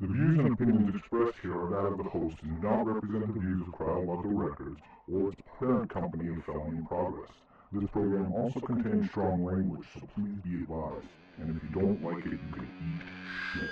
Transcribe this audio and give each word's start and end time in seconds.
The 0.00 0.08
views 0.08 0.38
and 0.40 0.52
opinions 0.54 0.96
expressed 0.96 1.38
here 1.40 1.56
are 1.56 1.70
that 1.70 1.92
of 1.92 1.98
the 1.98 2.10
host 2.10 2.34
and 2.42 2.60
do 2.60 2.68
not 2.68 2.84
represent 2.84 3.28
the 3.28 3.38
views 3.38 3.62
of 3.62 3.74
Cryovato 3.74 4.24
Records 4.26 4.80
or 5.12 5.28
its 5.30 5.40
parent 5.60 5.88
company 5.88 6.30
of 6.30 6.44
Felony 6.44 6.78
in 6.78 6.86
Progress. 6.86 7.30
This 7.70 7.88
program 7.90 8.32
also 8.32 8.58
contains 8.58 9.08
strong 9.10 9.44
language, 9.44 9.86
so 9.94 10.00
please 10.16 10.34
be 10.42 10.54
advised. 10.62 11.06
And 11.38 11.56
if 11.56 11.62
you 11.62 11.80
don't 11.80 12.02
like 12.02 12.26
it, 12.26 12.32
you 12.32 12.38
can 12.52 12.68
eat 12.82 13.02
shit. 13.52 13.70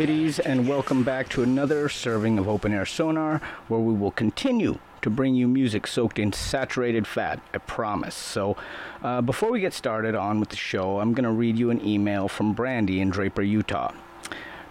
Kiddies, 0.00 0.38
and 0.38 0.66
welcome 0.66 1.02
back 1.02 1.28
to 1.28 1.42
another 1.42 1.86
serving 1.90 2.38
of 2.38 2.48
Open 2.48 2.72
Air 2.72 2.86
Sonar, 2.86 3.42
where 3.68 3.80
we 3.80 3.92
will 3.92 4.12
continue 4.12 4.78
to 5.02 5.10
bring 5.10 5.34
you 5.34 5.46
music 5.46 5.86
soaked 5.86 6.18
in 6.18 6.32
saturated 6.32 7.06
fat, 7.06 7.38
I 7.52 7.58
promise. 7.58 8.14
So, 8.14 8.56
uh, 9.02 9.20
before 9.20 9.50
we 9.50 9.60
get 9.60 9.74
started 9.74 10.14
on 10.14 10.40
with 10.40 10.48
the 10.48 10.56
show, 10.56 11.00
I'm 11.00 11.12
going 11.12 11.24
to 11.24 11.30
read 11.30 11.58
you 11.58 11.68
an 11.68 11.86
email 11.86 12.28
from 12.28 12.54
Brandy 12.54 13.02
in 13.02 13.10
Draper, 13.10 13.42
Utah. 13.42 13.92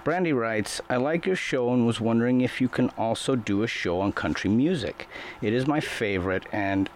Brandy 0.04 0.34
writes, 0.34 0.82
I 0.90 0.96
like 0.96 1.28
your 1.28 1.36
show 1.36 1.72
and 1.76 1.86
was 1.86 2.02
wondering 2.02 2.42
if 2.42 2.60
you 2.60 2.68
can 2.68 2.90
also 2.98 3.36
do 3.36 3.62
a 3.62 3.68
show 3.68 4.02
on 4.02 4.14
country 4.14 4.50
music. 4.50 5.08
It 5.44 5.54
is 5.54 5.68
my 5.68 5.80
favorite 5.80 6.48
and 6.52 6.90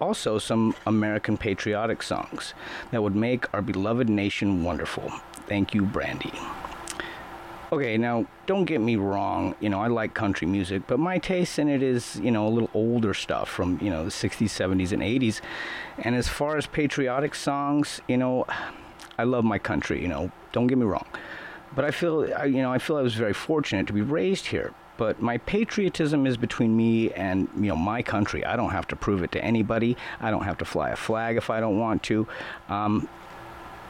also 0.00 0.40
some 0.40 0.74
American 0.84 1.36
patriotic 1.36 2.02
songs 2.02 2.54
that 2.90 3.04
would 3.04 3.14
make 3.14 3.54
our 3.54 3.62
beloved 3.62 4.08
nation 4.08 4.64
wonderful. 4.64 5.12
Thank 5.46 5.74
you, 5.74 5.82
Brandy. 5.82 6.32
Okay, 7.70 7.98
now 7.98 8.24
don't 8.46 8.64
get 8.64 8.80
me 8.80 8.96
wrong, 8.96 9.54
you 9.60 9.68
know, 9.68 9.78
I 9.78 9.88
like 9.88 10.14
country 10.14 10.46
music, 10.46 10.84
but 10.86 10.98
my 10.98 11.18
taste 11.18 11.58
in 11.58 11.68
it 11.68 11.82
is, 11.82 12.16
you 12.16 12.30
know, 12.30 12.46
a 12.46 12.48
little 12.48 12.70
older 12.72 13.12
stuff 13.12 13.50
from, 13.50 13.78
you 13.82 13.90
know, 13.90 14.04
the 14.04 14.10
60s, 14.10 14.46
70s, 14.46 14.92
and 14.92 15.02
80s. 15.02 15.42
And 15.98 16.14
as 16.14 16.28
far 16.28 16.56
as 16.56 16.66
patriotic 16.66 17.34
songs, 17.34 18.00
you 18.08 18.16
know, 18.16 18.46
I 19.18 19.24
love 19.24 19.44
my 19.44 19.58
country, 19.58 20.00
you 20.00 20.08
know, 20.08 20.32
don't 20.52 20.66
get 20.66 20.78
me 20.78 20.86
wrong. 20.86 21.06
But 21.76 21.84
I 21.84 21.90
feel, 21.90 22.32
I, 22.34 22.46
you 22.46 22.62
know, 22.62 22.72
I 22.72 22.78
feel 22.78 22.96
I 22.96 23.02
was 23.02 23.14
very 23.14 23.34
fortunate 23.34 23.86
to 23.88 23.92
be 23.92 24.00
raised 24.00 24.46
here. 24.46 24.72
But 24.96 25.20
my 25.20 25.36
patriotism 25.36 26.26
is 26.26 26.38
between 26.38 26.74
me 26.74 27.12
and, 27.12 27.48
you 27.54 27.68
know, 27.68 27.76
my 27.76 28.02
country. 28.02 28.44
I 28.46 28.56
don't 28.56 28.70
have 28.70 28.88
to 28.88 28.96
prove 28.96 29.22
it 29.22 29.30
to 29.32 29.44
anybody. 29.44 29.96
I 30.20 30.30
don't 30.30 30.44
have 30.44 30.56
to 30.58 30.64
fly 30.64 30.88
a 30.88 30.96
flag 30.96 31.36
if 31.36 31.50
I 31.50 31.60
don't 31.60 31.78
want 31.78 32.02
to. 32.04 32.26
Um, 32.70 33.08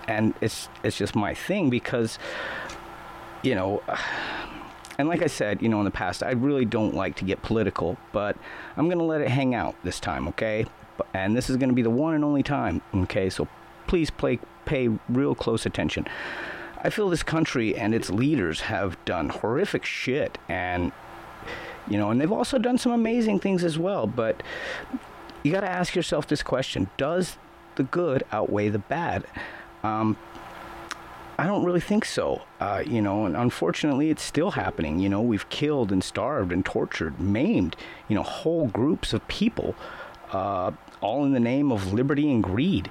and 0.08 0.34
it's 0.40 0.68
it's 0.82 0.96
just 0.96 1.14
my 1.14 1.34
thing 1.34 1.70
because 1.70 2.18
you 3.42 3.54
know, 3.54 3.82
and 4.98 5.08
like 5.08 5.22
I 5.22 5.26
said, 5.26 5.62
you 5.62 5.68
know, 5.68 5.78
in 5.78 5.84
the 5.84 5.90
past, 5.90 6.22
I 6.22 6.32
really 6.32 6.64
don't 6.64 6.94
like 6.94 7.16
to 7.16 7.24
get 7.24 7.42
political, 7.42 7.96
but 8.12 8.36
I'm 8.76 8.86
going 8.86 8.98
to 8.98 9.04
let 9.04 9.20
it 9.20 9.28
hang 9.28 9.54
out 9.54 9.76
this 9.84 10.00
time, 10.00 10.28
okay? 10.28 10.66
And 11.14 11.36
this 11.36 11.48
is 11.48 11.56
going 11.56 11.68
to 11.68 11.74
be 11.74 11.82
the 11.82 11.90
one 11.90 12.14
and 12.14 12.24
only 12.24 12.42
time, 12.42 12.82
okay? 12.94 13.30
So 13.30 13.46
please 13.86 14.10
play, 14.10 14.40
pay 14.64 14.88
real 15.08 15.34
close 15.34 15.66
attention. 15.66 16.06
I 16.82 16.90
feel 16.90 17.08
this 17.08 17.22
country 17.22 17.76
and 17.76 17.94
its 17.94 18.10
leaders 18.10 18.62
have 18.62 19.02
done 19.04 19.28
horrific 19.28 19.84
shit, 19.84 20.38
and, 20.48 20.92
you 21.88 21.98
know, 21.98 22.10
and 22.10 22.20
they've 22.20 22.30
also 22.32 22.58
done 22.58 22.78
some 22.78 22.92
amazing 22.92 23.40
things 23.40 23.64
as 23.64 23.78
well, 23.78 24.06
but 24.06 24.42
you 25.42 25.52
got 25.52 25.60
to 25.60 25.70
ask 25.70 25.94
yourself 25.94 26.26
this 26.26 26.42
question 26.42 26.90
Does 26.96 27.36
the 27.76 27.84
good 27.84 28.24
outweigh 28.32 28.68
the 28.68 28.78
bad? 28.78 29.24
Um, 29.82 30.16
I 31.38 31.46
don't 31.46 31.64
really 31.64 31.80
think 31.80 32.04
so. 32.04 32.42
Uh, 32.58 32.82
you 32.84 33.00
know, 33.00 33.24
and 33.24 33.36
unfortunately, 33.36 34.10
it's 34.10 34.22
still 34.22 34.50
happening. 34.52 34.98
You 34.98 35.08
know, 35.08 35.22
we've 35.22 35.48
killed 35.50 35.92
and 35.92 36.02
starved 36.02 36.50
and 36.50 36.64
tortured, 36.64 37.20
maimed, 37.20 37.76
you 38.08 38.16
know, 38.16 38.24
whole 38.24 38.66
groups 38.66 39.12
of 39.12 39.26
people, 39.28 39.76
uh, 40.32 40.72
all 41.00 41.24
in 41.24 41.32
the 41.32 41.40
name 41.40 41.70
of 41.70 41.92
liberty 41.92 42.28
and 42.32 42.42
greed. 42.42 42.90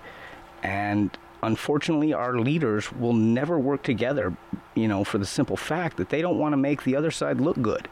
And 0.64 1.16
unfortunately, 1.44 2.14
our 2.14 2.40
leaders 2.40 2.90
will 2.94 3.12
never 3.12 3.60
work 3.60 3.84
together, 3.84 4.34
you 4.76 4.88
know, 4.88 5.04
for 5.04 5.18
the 5.18 5.26
simple 5.26 5.58
fact 5.58 5.98
that 5.98 6.08
they 6.08 6.22
don't 6.22 6.40
want 6.40 6.54
to 6.54 6.58
make 6.58 6.84
the 6.84 6.96
other 6.96 7.12
side 7.12 7.42
look 7.42 7.62
good. 7.62 7.90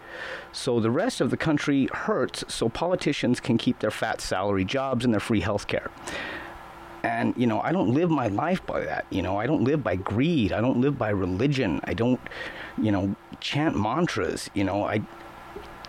So 0.54 0.80
the 0.80 0.90
rest 0.90 1.20
of 1.20 1.32
the 1.32 1.38
country 1.38 1.90
hurts 1.92 2.46
so 2.48 2.70
politicians 2.70 3.42
can 3.42 3.58
keep 3.58 3.80
their 3.80 3.92
fat 3.92 4.22
salary 4.22 4.64
jobs 4.64 5.04
and 5.04 5.14
their 5.14 5.20
free 5.20 5.42
health 5.42 5.68
care 5.68 5.92
and 7.06 7.34
you 7.38 7.48
know 7.48 7.62
i 7.62 7.72
don't 7.72 7.94
live 7.94 8.10
my 8.10 8.28
life 8.28 8.66
by 8.66 8.80
that 8.82 9.06
you 9.10 9.22
know. 9.22 9.38
I 9.38 9.46
don't 9.46 9.64
live 9.64 9.84
by 9.84 9.96
greed. 9.96 10.52
I 10.52 10.62
don't 10.62 10.80
live 10.82 10.98
by 10.98 11.10
religion. 11.10 11.80
I 11.84 11.94
don't 11.94 12.20
you 12.82 12.92
know 12.92 13.16
chant 13.40 13.78
mantras 13.78 14.50
you 14.54 14.64
know. 14.64 14.84
I 14.84 15.02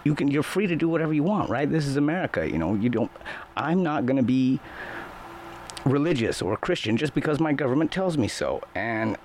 you 0.04 0.14
can 0.14 0.28
you're 0.28 0.42
free 0.42 0.66
to 0.66 0.76
do 0.76 0.88
whatever 0.88 1.12
you 1.12 1.22
want 1.22 1.50
right? 1.50 1.68
This 1.68 1.86
is 1.86 1.96
america 1.96 2.48
you 2.48 2.58
know. 2.58 2.74
You 2.74 2.88
don't 2.88 3.10
i'm 3.56 3.82
not 3.82 4.06
going 4.06 4.16
to 4.16 4.22
be 4.22 4.60
religious 5.84 6.42
or 6.42 6.56
christian 6.56 6.96
just 6.96 7.14
because 7.14 7.38
my 7.38 7.52
government 7.52 7.90
tells 7.92 8.16
me 8.16 8.28
so. 8.28 8.62
And 8.74 9.16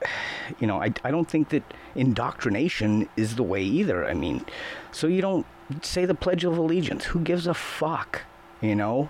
you 0.60 0.68
know 0.68 0.82
I, 0.82 0.94
I 1.04 1.12
don't 1.12 1.30
think 1.30 1.50
that 1.50 1.64
indoctrination 1.96 3.10
is 3.16 3.36
the 3.36 3.44
way 3.44 3.64
either. 3.64 4.06
I 4.06 4.14
mean 4.14 4.46
so 4.92 5.08
you 5.08 5.22
don't 5.22 5.46
say 5.82 6.06
the 6.06 6.16
pledge 6.16 6.44
of 6.44 6.58
allegiance. 6.58 7.06
Who 7.06 7.20
gives 7.20 7.48
a 7.48 7.54
fuck 7.54 8.24
you 8.62 8.76
know 8.76 9.10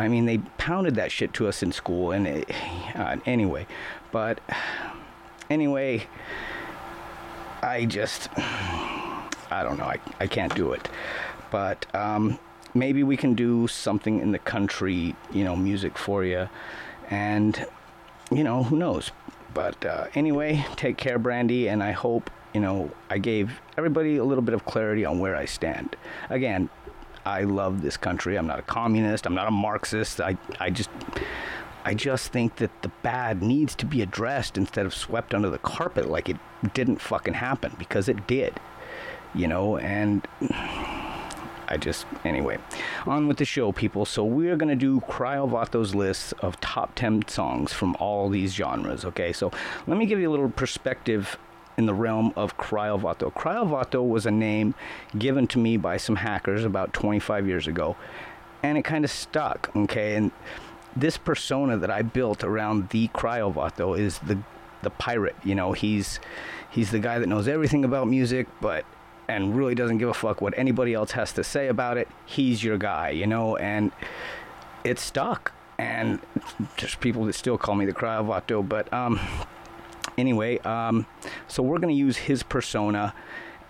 I 0.00 0.08
mean, 0.08 0.24
they 0.24 0.38
pounded 0.56 0.94
that 0.94 1.12
shit 1.12 1.34
to 1.34 1.46
us 1.46 1.62
in 1.62 1.72
school, 1.72 2.12
and 2.12 2.26
it, 2.26 2.50
uh, 2.94 3.16
anyway, 3.26 3.66
but 4.12 4.40
anyway, 5.50 6.06
I 7.62 7.84
just, 7.84 8.30
I 8.36 9.62
don't 9.62 9.78
know, 9.78 9.84
I, 9.84 9.98
I 10.18 10.26
can't 10.26 10.54
do 10.54 10.72
it. 10.72 10.88
But 11.50 11.84
um, 11.94 12.38
maybe 12.72 13.02
we 13.02 13.16
can 13.16 13.34
do 13.34 13.68
something 13.68 14.20
in 14.20 14.32
the 14.32 14.38
country, 14.38 15.14
you 15.32 15.44
know, 15.44 15.54
music 15.54 15.98
for 15.98 16.24
you, 16.24 16.48
and, 17.10 17.66
you 18.30 18.42
know, 18.42 18.62
who 18.62 18.76
knows. 18.76 19.10
But 19.52 19.84
uh, 19.84 20.06
anyway, 20.14 20.64
take 20.76 20.96
care, 20.96 21.18
Brandy, 21.18 21.68
and 21.68 21.82
I 21.82 21.90
hope, 21.90 22.30
you 22.54 22.60
know, 22.60 22.90
I 23.10 23.18
gave 23.18 23.60
everybody 23.76 24.16
a 24.16 24.24
little 24.24 24.42
bit 24.42 24.54
of 24.54 24.64
clarity 24.64 25.04
on 25.04 25.18
where 25.18 25.36
I 25.36 25.44
stand. 25.44 25.96
Again, 26.30 26.70
I 27.24 27.42
love 27.42 27.82
this 27.82 27.96
country. 27.96 28.36
I'm 28.36 28.46
not 28.46 28.58
a 28.58 28.62
communist. 28.62 29.26
I'm 29.26 29.34
not 29.34 29.48
a 29.48 29.50
Marxist. 29.50 30.20
I, 30.20 30.36
I 30.58 30.70
just, 30.70 30.90
I 31.84 31.94
just 31.94 32.32
think 32.32 32.56
that 32.56 32.70
the 32.82 32.90
bad 33.02 33.42
needs 33.42 33.74
to 33.76 33.86
be 33.86 34.02
addressed 34.02 34.56
instead 34.56 34.86
of 34.86 34.94
swept 34.94 35.34
under 35.34 35.50
the 35.50 35.58
carpet 35.58 36.08
like 36.08 36.28
it 36.28 36.36
didn't 36.74 37.00
fucking 37.00 37.34
happen 37.34 37.74
because 37.78 38.08
it 38.08 38.26
did, 38.26 38.58
you 39.34 39.48
know. 39.48 39.76
And 39.76 40.26
I 41.68 41.76
just, 41.78 42.06
anyway, 42.24 42.58
on 43.06 43.28
with 43.28 43.36
the 43.36 43.44
show, 43.44 43.72
people. 43.72 44.04
So 44.04 44.24
we're 44.24 44.56
gonna 44.56 44.76
do 44.76 45.00
Cryovato's 45.00 45.94
list 45.94 46.34
of 46.40 46.60
top 46.60 46.94
ten 46.94 47.26
songs 47.28 47.72
from 47.72 47.96
all 48.00 48.28
these 48.28 48.54
genres. 48.54 49.04
Okay, 49.04 49.32
so 49.32 49.52
let 49.86 49.96
me 49.96 50.06
give 50.06 50.18
you 50.18 50.28
a 50.28 50.32
little 50.32 50.50
perspective 50.50 51.38
in 51.76 51.86
the 51.86 51.94
realm 51.94 52.32
of 52.36 52.56
Cryovato. 52.56 53.32
Cryovato 53.32 54.06
was 54.06 54.26
a 54.26 54.30
name 54.30 54.74
given 55.18 55.46
to 55.48 55.58
me 55.58 55.76
by 55.76 55.96
some 55.96 56.16
hackers 56.16 56.64
about 56.64 56.92
25 56.92 57.46
years 57.46 57.66
ago, 57.66 57.96
and 58.62 58.76
it 58.76 58.82
kind 58.82 59.04
of 59.04 59.10
stuck. 59.10 59.70
Okay, 59.74 60.16
and 60.16 60.30
this 60.96 61.16
persona 61.16 61.76
that 61.78 61.90
I 61.90 62.02
built 62.02 62.44
around 62.44 62.90
the 62.90 63.08
Cryovato 63.08 63.98
is 63.98 64.18
the 64.18 64.38
the 64.82 64.90
pirate. 64.90 65.36
You 65.44 65.54
know, 65.54 65.72
he's 65.72 66.20
he's 66.70 66.90
the 66.90 66.98
guy 66.98 67.18
that 67.18 67.26
knows 67.26 67.48
everything 67.48 67.84
about 67.84 68.08
music, 68.08 68.46
but 68.60 68.84
and 69.28 69.56
really 69.56 69.74
doesn't 69.74 69.98
give 69.98 70.08
a 70.08 70.14
fuck 70.14 70.40
what 70.40 70.52
anybody 70.56 70.92
else 70.92 71.12
has 71.12 71.32
to 71.32 71.44
say 71.44 71.68
about 71.68 71.96
it. 71.96 72.08
He's 72.26 72.64
your 72.64 72.78
guy, 72.78 73.10
you 73.10 73.26
know, 73.26 73.56
and 73.56 73.92
it 74.82 74.98
stuck. 74.98 75.52
And 75.78 76.20
there's 76.78 76.96
people 76.96 77.24
that 77.26 77.34
still 77.34 77.56
call 77.56 77.74
me 77.74 77.86
the 77.86 77.92
Cryovato, 77.92 78.68
but 78.68 78.92
um 78.92 79.20
anyway, 80.20 80.58
um, 80.58 81.06
so 81.48 81.62
we're 81.62 81.78
going 81.78 81.92
to 81.92 81.98
use 81.98 82.16
his 82.16 82.42
persona 82.42 83.14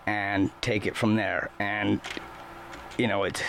and 0.07 0.51
take 0.61 0.87
it 0.87 0.97
from 0.97 1.17
there. 1.17 1.51
And, 1.59 2.01
you 2.99 3.07
know, 3.07 3.23
it's, 3.25 3.41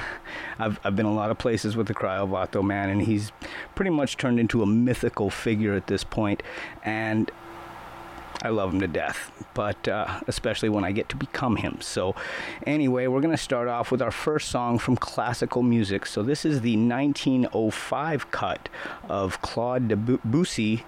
I've, 0.58 0.78
I've 0.84 0.96
been 0.96 1.06
a 1.06 1.14
lot 1.14 1.30
of 1.30 1.38
places 1.38 1.76
with 1.76 1.88
the 1.88 1.94
Cryovato 1.94 2.62
man, 2.64 2.88
and 2.88 3.02
he's 3.02 3.32
pretty 3.74 3.90
much 3.90 4.16
turned 4.16 4.38
into 4.38 4.62
a 4.62 4.66
mythical 4.66 5.30
figure 5.30 5.74
at 5.74 5.88
this 5.88 6.04
point, 6.04 6.42
and 6.84 7.30
I 8.42 8.50
love 8.50 8.74
him 8.74 8.80
to 8.80 8.86
death, 8.86 9.30
but 9.54 9.88
uh, 9.88 10.20
especially 10.26 10.68
when 10.68 10.84
I 10.84 10.92
get 10.92 11.08
to 11.08 11.16
become 11.16 11.56
him. 11.56 11.78
So, 11.80 12.14
anyway, 12.66 13.06
we're 13.06 13.22
going 13.22 13.34
to 13.34 13.42
start 13.42 13.68
off 13.68 13.90
with 13.90 14.02
our 14.02 14.10
first 14.10 14.50
song 14.50 14.78
from 14.78 14.96
classical 14.96 15.62
music. 15.62 16.04
So, 16.04 16.22
this 16.22 16.44
is 16.44 16.60
the 16.60 16.76
1905 16.76 18.30
cut 18.30 18.68
of 19.08 19.40
Claude 19.40 19.88
Debussy, 19.88 20.84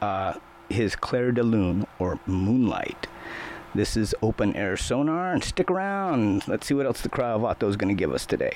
uh, 0.00 0.34
his 0.68 0.96
Clair 0.96 1.32
de 1.32 1.42
Lune, 1.42 1.86
or 1.98 2.18
Moonlight. 2.26 3.06
This 3.74 3.96
is 3.96 4.14
Open 4.22 4.54
Air 4.56 4.76
Sonar, 4.76 5.32
and 5.32 5.44
stick 5.44 5.70
around. 5.70 6.46
Let's 6.48 6.66
see 6.66 6.74
what 6.74 6.86
else 6.86 7.00
the 7.00 7.08
Cryovato 7.08 7.68
is 7.68 7.76
going 7.76 7.94
to 7.94 7.98
give 7.98 8.12
us 8.12 8.26
today. 8.26 8.52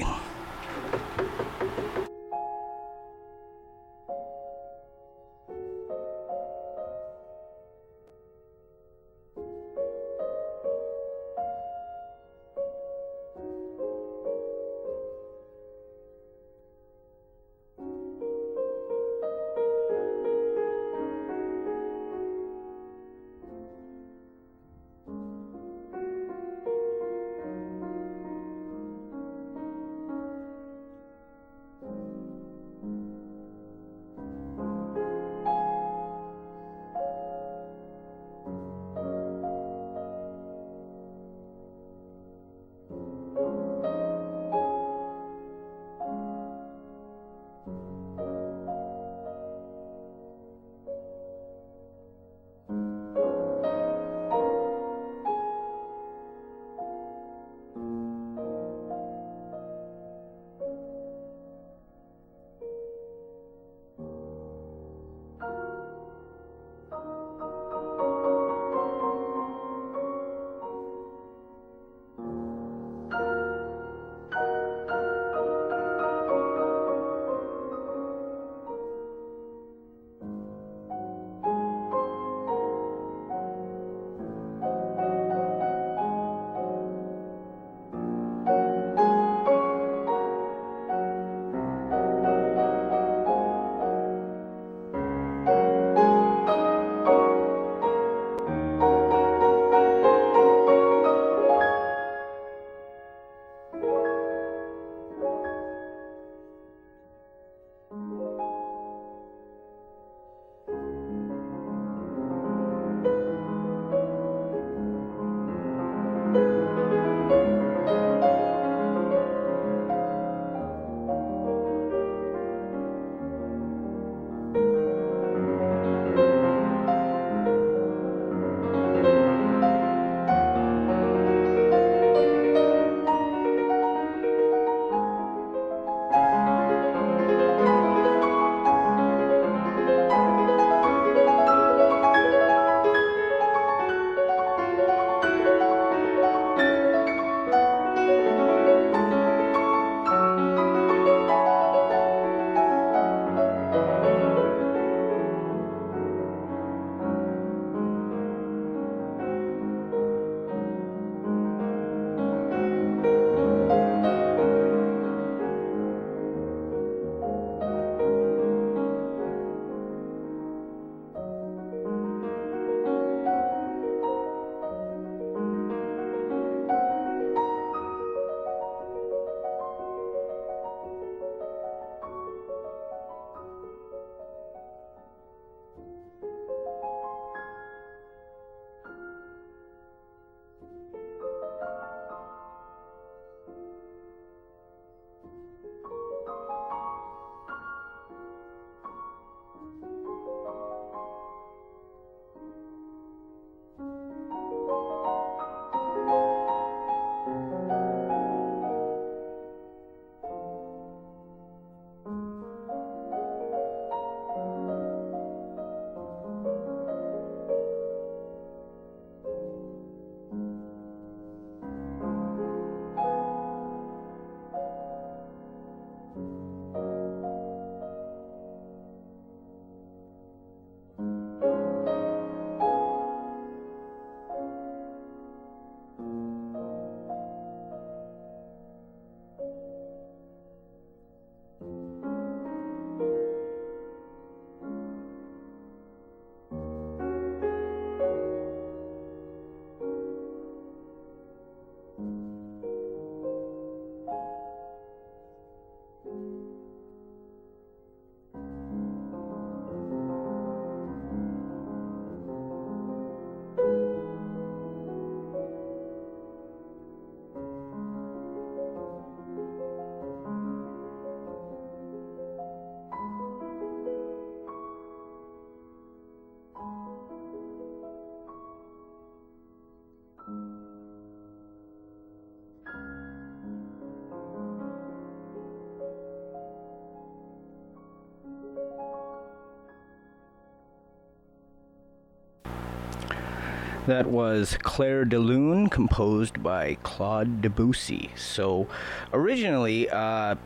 That 293.88 294.06
was 294.06 294.56
Clair 294.62 295.04
de 295.04 295.18
Lune, 295.18 295.68
composed 295.68 296.40
by 296.40 296.76
Claude 296.84 297.42
Debussy. 297.42 298.12
So, 298.14 298.68
originally, 299.12 299.90
uh, 299.90 300.36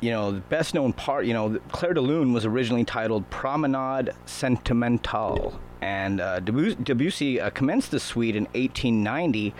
you 0.00 0.10
know, 0.10 0.30
the 0.30 0.40
best 0.40 0.72
known 0.72 0.92
part, 0.92 1.26
you 1.26 1.34
know, 1.34 1.58
Clair 1.72 1.94
de 1.94 2.00
Lune 2.00 2.32
was 2.32 2.44
originally 2.44 2.84
titled 2.84 3.28
Promenade 3.28 4.12
Sentimentale. 4.24 5.58
And 5.80 6.20
uh, 6.20 6.38
Debussy, 6.38 7.40
uh, 7.40 7.50
commenced 7.50 7.90
the 7.90 7.98
suite 7.98 8.36
in 8.36 8.44
1890. 8.54 9.52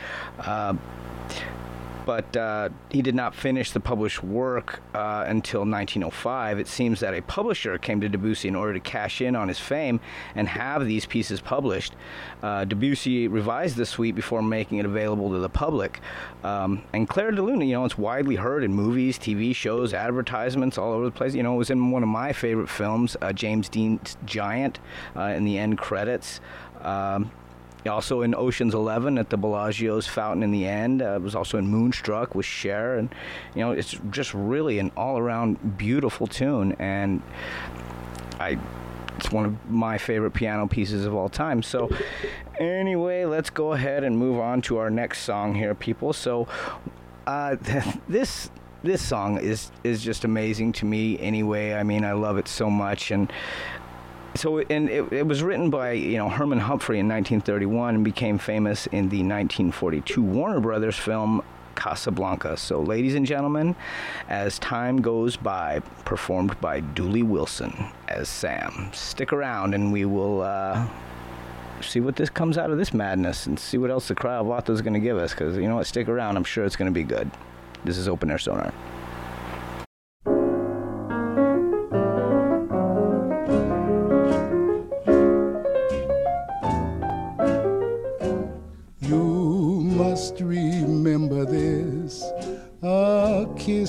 But 2.06 2.36
uh, 2.36 2.68
he 2.88 3.02
did 3.02 3.16
not 3.16 3.34
finish 3.34 3.72
the 3.72 3.80
published 3.80 4.22
work 4.22 4.80
uh, 4.94 5.25
until 5.26 5.60
1905. 5.62 6.58
It 6.60 6.68
seems 6.68 7.00
that 7.00 7.12
a 7.12 7.20
publisher 7.20 7.76
came 7.78 8.00
to 8.00 8.08
Debussy 8.08 8.46
in 8.46 8.54
order 8.54 8.72
to 8.72 8.80
cash 8.80 9.20
in 9.20 9.34
on 9.34 9.48
his 9.48 9.58
fame 9.58 10.00
and 10.36 10.48
have 10.48 10.86
these 10.86 11.04
pieces 11.04 11.40
published. 11.40 11.94
Uh, 12.44 12.64
Debussy 12.64 13.26
revised 13.26 13.76
the 13.76 13.84
suite 13.84 14.14
before 14.14 14.40
making 14.40 14.78
it 14.78 14.86
available 14.86 15.30
to 15.30 15.38
the 15.38 15.48
public. 15.48 16.00
Um, 16.44 16.84
and 16.92 17.08
Clair 17.08 17.32
de 17.32 17.42
Lune, 17.42 17.62
you 17.62 17.75
know, 17.75 17.84
it's 17.84 17.98
widely 17.98 18.36
heard 18.36 18.62
in 18.62 18.72
movies, 18.72 19.18
TV 19.18 19.54
shows, 19.54 19.92
advertisements 19.92 20.78
all 20.78 20.92
over 20.92 21.06
the 21.06 21.10
place. 21.10 21.34
You 21.34 21.42
know, 21.42 21.54
it 21.54 21.58
was 21.58 21.70
in 21.70 21.90
one 21.90 22.04
of 22.04 22.08
my 22.08 22.32
favorite 22.32 22.68
films, 22.68 23.16
uh, 23.20 23.32
James 23.32 23.68
Dean's 23.68 24.16
Giant, 24.25 24.78
uh, 25.16 25.22
in 25.22 25.44
the 25.44 25.58
end 25.58 25.76
credits. 25.76 26.40
Um, 26.82 27.32
also 27.88 28.23
in 28.23 28.35
Ocean's 28.35 28.75
Eleven 28.75 29.19
at 29.19 29.31
the 29.31 29.37
Bellagio's 29.37 30.07
fountain 30.07 30.43
in 30.43 30.50
the 30.50 30.66
end. 30.66 31.02
Uh, 31.02 31.19
was 31.23 31.35
also 31.35 31.59
in 31.59 31.66
Moonstruck 31.66 32.35
with 32.35 32.47
Cher, 32.47 32.97
and 32.97 33.14
you 33.55 33.62
know 33.62 33.73
it's 33.73 33.97
just 34.11 34.35
really 34.35 34.78
an 34.78 34.93
all-around 34.97 35.78
beautiful 35.78 36.26
tune, 36.26 36.73
and 36.78 37.23
I. 38.40 38.59
It's 39.16 39.33
one 39.33 39.47
of 39.47 39.71
my 39.71 39.97
favorite 39.97 40.33
piano 40.33 40.66
pieces 40.66 41.07
of 41.07 41.14
all 41.14 41.31
time. 41.31 41.62
So, 41.62 41.88
anyway, 42.61 43.25
let's 43.25 43.49
go 43.49 43.73
ahead 43.73 44.05
and 44.05 44.19
move 44.19 44.38
on 44.38 44.61
to 44.62 44.76
our 44.76 44.90
next 44.90 45.23
song 45.23 45.55
here, 45.55 45.75
people. 45.75 46.12
So, 46.12 46.47
uh, 47.26 47.57
this 48.09 48.50
this 48.83 49.02
song 49.02 49.38
is 49.38 49.71
is 49.85 50.02
just 50.02 50.25
amazing 50.25 50.73
to 50.73 50.85
me. 50.85 51.19
Anyway, 51.19 51.73
I 51.73 51.83
mean, 51.83 52.05
I 52.05 52.12
love 52.12 52.38
it 52.38 52.47
so 52.47 52.71
much, 52.71 53.11
and 53.11 53.33
so 54.37 54.59
and 54.59 54.88
it, 54.88 55.12
it, 55.12 55.26
was 55.26 55.43
written 55.43 55.71
by 55.71 55.93
you 55.93 56.16
know 56.16 56.28
Herman 56.28 56.59
Humphrey 56.59 56.99
in 56.99 57.09
1931 57.09 57.97
and 57.97 58.05
became 58.05 58.38
famous 58.38 58.87
in 58.87 59.09
the 59.09 59.19
1942 59.19 60.23
Warner 60.23 60.61
Brothers 60.61 60.97
film 60.97 61.43
Casablanca. 61.76 62.57
So, 62.57 62.81
ladies 62.81 63.14
and 63.14 63.25
gentlemen, 63.25 63.76
as 64.28 64.59
time 64.59 65.00
goes 65.00 65.37
by, 65.37 65.81
performed 66.05 66.61
by 66.61 66.81
Dooley 66.81 67.23
Wilson 67.23 67.87
as 68.09 68.28
Sam. 68.28 68.90
Stick 68.93 69.33
around, 69.33 69.75
and 69.75 69.93
we 69.93 70.05
will. 70.05 70.43
Uh, 70.43 70.88
see 71.83 72.00
what 72.00 72.16
this 72.16 72.31
comes 72.31 72.57
out 72.57 72.71
of 72.71 72.78
this 72.78 72.95
madness 72.95 73.47
and 73.47 73.59
see 73.59 73.76
what 73.76 73.90
else 73.90 74.09
the 74.09 74.14
Cryovato 74.14 74.71
is 74.71 74.81
going 74.81 74.95
to 74.95 74.99
give 74.99 75.19
us 75.19 75.33
because 75.33 75.57
you 75.57 75.69
know 75.69 75.76
what 75.76 75.87
stick 75.87 76.09
around 76.09 76.38
i'm 76.38 76.43
sure 76.43 76.64
it's 76.64 76.75
going 76.75 76.90
to 76.90 76.95
be 76.95 77.05
good 77.05 77.31
this 77.85 77.99
is 77.99 78.09
open 78.09 78.31
air 78.31 78.38
sonar 78.38 78.73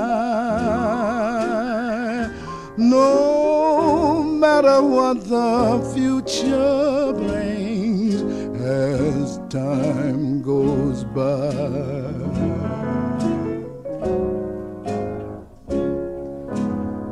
No 2.77 4.25
matter 4.25 4.83
what 4.83 5.29
the 5.29 5.81
future 5.95 7.13
brings 7.13 8.23
as 8.61 9.39
time 9.49 10.43
goes 10.43 11.05
by. 11.05 11.53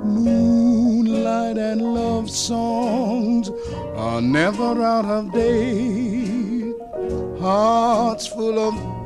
Moonlight 0.05 1.59
and 1.59 1.83
love 1.95 2.29
songs 2.29 3.51
are 3.95 4.21
never 4.21 4.83
out 4.83 5.05
of 5.05 5.33
date. 5.33 6.75
Hearts 7.39 8.27
full 8.27 8.59
of 8.59 8.90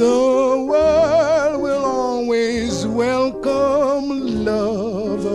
The 0.00 0.64
world 0.66 1.60
will 1.60 1.84
always 1.84 2.86
welcome 2.86 4.44
lovers 4.46 5.34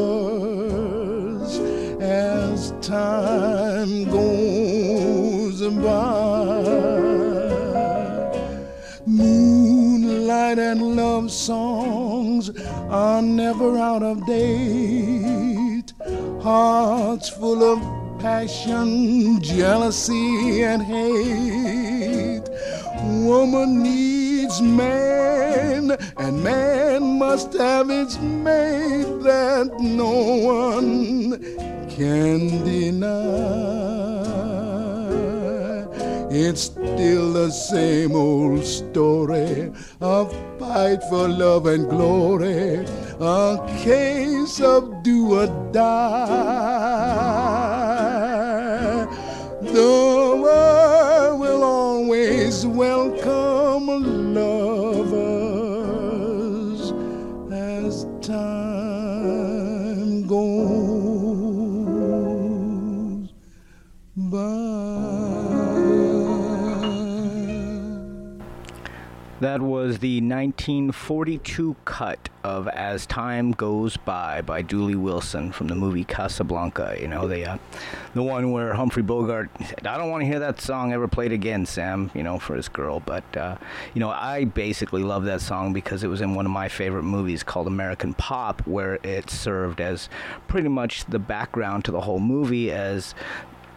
as 2.01 2.72
time 2.81 4.05
goes 4.05 5.62
by. 5.62 6.63
Moonlight 9.05 10.57
and 10.57 10.95
love 10.95 11.29
songs 11.31 12.50
are 12.89 13.22
never 13.22 13.77
out 13.77 14.01
of 14.01 14.25
date. 14.25 15.93
Hearts 16.41 17.29
full 17.29 17.63
of 17.63 17.79
passion, 18.19 19.39
jealousy, 19.43 20.63
and 20.63 20.81
hate. 20.81 22.50
Woman 23.27 23.84
needs 23.84 24.14
man, 24.61 25.91
and 26.17 26.43
man 26.43 27.17
must 27.19 27.53
have 27.53 27.89
its 27.89 28.17
mate 28.19 29.19
that 29.23 29.71
no 29.79 30.35
one 30.37 31.39
can 31.89 32.63
deny. 32.63 34.05
It's 36.29 36.63
still 36.63 37.33
the 37.33 37.49
same 37.49 38.15
old 38.15 38.65
story 38.65 39.71
of 40.01 40.33
fight 40.59 41.01
for 41.09 41.29
love 41.29 41.65
and 41.65 41.89
glory, 41.89 42.85
a 43.19 43.57
case 43.79 44.59
of 44.59 45.01
do 45.03 45.33
or 45.39 45.47
die. 45.71 46.45
The 49.61 50.39
world 50.43 51.39
will 51.39 51.63
always 51.63 52.65
welcome 52.65 54.14
That 69.45 69.61
was 69.61 69.99
the 69.99 70.21
1942 70.21 71.75
cut 71.85 72.29
of 72.43 72.67
As 72.67 73.05
Time 73.05 73.51
Goes 73.51 73.95
By 73.95 74.41
by 74.41 74.63
Dooley 74.63 74.95
Wilson 74.95 75.51
from 75.51 75.67
the 75.67 75.75
movie 75.75 76.03
Casablanca. 76.03 76.97
You 76.99 77.07
know, 77.07 77.27
the, 77.27 77.51
uh, 77.51 77.57
the 78.15 78.23
one 78.23 78.51
where 78.51 78.73
Humphrey 78.73 79.03
Bogart 79.03 79.51
said, 79.63 79.85
I 79.85 79.99
don't 79.99 80.09
want 80.09 80.21
to 80.21 80.25
hear 80.25 80.39
that 80.39 80.59
song 80.61 80.93
ever 80.93 81.07
played 81.07 81.31
again, 81.31 81.67
Sam, 81.67 82.09
you 82.15 82.23
know, 82.23 82.39
for 82.39 82.55
his 82.55 82.67
girl. 82.67 83.01
But, 83.01 83.37
uh, 83.37 83.57
you 83.93 83.99
know, 83.99 84.09
I 84.09 84.45
basically 84.45 85.03
love 85.03 85.25
that 85.25 85.41
song 85.41 85.73
because 85.73 86.03
it 86.03 86.07
was 86.07 86.21
in 86.21 86.33
one 86.33 86.47
of 86.47 86.51
my 86.51 86.67
favorite 86.67 87.03
movies 87.03 87.43
called 87.43 87.67
American 87.67 88.15
Pop, 88.15 88.65
where 88.65 88.95
it 89.03 89.29
served 89.29 89.79
as 89.79 90.09
pretty 90.47 90.69
much 90.69 91.05
the 91.05 91.19
background 91.19 91.85
to 91.85 91.91
the 91.91 92.01
whole 92.01 92.19
movie 92.19 92.71
as 92.71 93.13